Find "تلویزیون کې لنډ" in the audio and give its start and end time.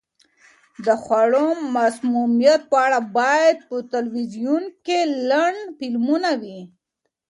3.93-5.59